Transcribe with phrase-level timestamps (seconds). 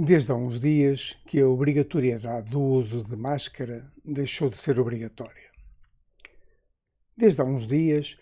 [0.00, 5.50] Desde há uns dias que a obrigatoriedade do uso de máscara deixou de ser obrigatória.
[7.16, 8.16] Desde há uns dias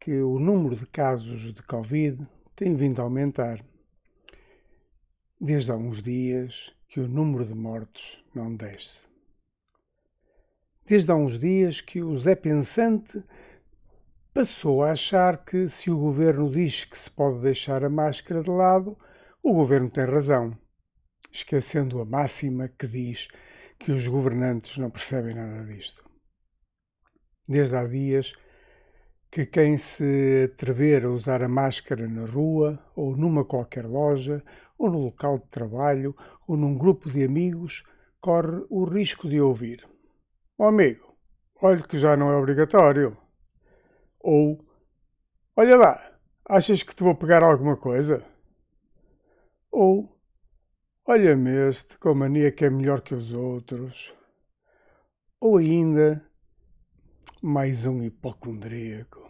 [0.00, 3.62] que o número de casos de Covid tem vindo a aumentar.
[5.38, 9.02] Desde há uns dias que o número de mortos não desce.
[10.86, 13.22] Desde há uns dias que o Zé Pensante
[14.32, 18.48] passou a achar que se o governo diz que se pode deixar a máscara de
[18.48, 18.96] lado,
[19.42, 20.56] o governo tem razão
[21.38, 23.28] esquecendo a máxima que diz
[23.78, 26.04] que os governantes não percebem nada disto.
[27.48, 28.34] Desde há dias
[29.30, 34.42] que quem se atrever a usar a máscara na rua, ou numa qualquer loja,
[34.78, 37.84] ou no local de trabalho, ou num grupo de amigos,
[38.20, 39.86] corre o risco de ouvir:
[40.58, 41.14] Ó oh, amigo,
[41.60, 43.16] olhe que já não é obrigatório.
[44.20, 44.66] Ou
[45.60, 46.12] Olha lá,
[46.48, 48.24] achas que te vou pegar alguma coisa?
[49.72, 50.08] Ou
[51.10, 54.14] Olha-me este com mania que é melhor que os outros.
[55.40, 56.22] Ou ainda,
[57.40, 59.26] mais um hipocondríaco.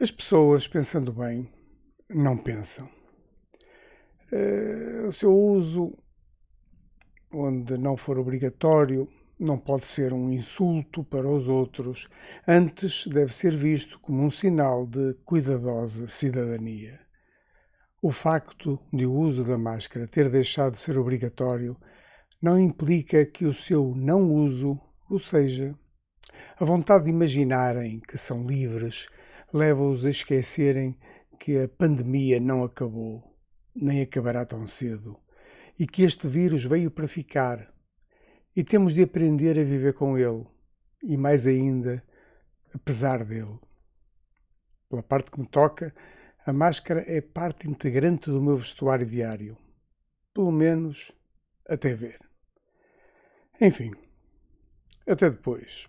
[0.00, 1.48] As pessoas, pensando bem,
[2.10, 2.90] não pensam.
[4.32, 5.96] Uh, o seu uso,
[7.32, 12.08] onde não for obrigatório, não pode ser um insulto para os outros,
[12.48, 17.05] antes deve ser visto como um sinal de cuidadosa cidadania.
[18.08, 21.76] O facto de o uso da máscara ter deixado de ser obrigatório
[22.40, 25.76] não implica que o seu não uso o seja.
[26.56, 29.08] A vontade de imaginarem que são livres
[29.52, 30.96] leva-os a esquecerem
[31.40, 33.24] que a pandemia não acabou,
[33.74, 35.18] nem acabará tão cedo,
[35.76, 37.74] e que este vírus veio para ficar.
[38.54, 40.46] E temos de aprender a viver com ele,
[41.02, 42.04] e mais ainda,
[42.72, 43.58] apesar dele.
[44.88, 45.92] Pela parte que me toca,
[46.46, 49.58] a máscara é parte integrante do meu vestuário diário.
[50.32, 51.10] Pelo menos
[51.68, 52.20] até ver.
[53.60, 53.92] Enfim,
[55.08, 55.86] até depois.